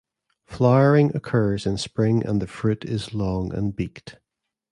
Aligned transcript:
Flowering 0.47 1.15
occurs 1.15 1.67
in 1.67 1.77
spring 1.77 2.25
and 2.25 2.41
the 2.41 2.47
fruit 2.47 2.83
is 2.85 3.13
long 3.13 3.53
and 3.53 3.75
beaked. 3.75 4.17